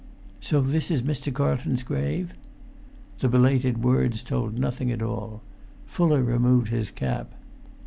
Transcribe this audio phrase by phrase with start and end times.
[0.39, 1.31] "So this is Mr.
[1.31, 2.33] Carlton's grave!"
[3.19, 5.43] The belated words told nothing at all.
[5.85, 7.35] Fuller removed his cap.